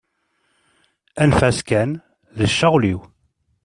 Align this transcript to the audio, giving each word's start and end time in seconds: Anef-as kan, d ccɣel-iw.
Anef-as 1.21 1.59
kan, 1.69 1.91
d 2.37 2.39
ccɣel-iw. 2.51 2.99